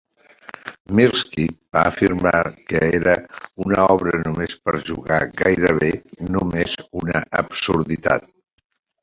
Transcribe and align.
Mirsky 0.99 1.43
va 1.75 1.83
afirmar 1.89 2.33
que 2.71 2.81
era 3.01 3.13
"una 3.67 3.85
obra 3.97 4.23
només 4.23 4.57
per 4.65 4.75
jugar, 4.89 5.21
gairebé 5.43 5.93
només 6.39 6.77
una 7.05 7.25
absurditat". 7.45 8.29